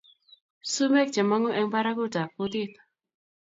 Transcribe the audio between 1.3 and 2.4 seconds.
eng barakutab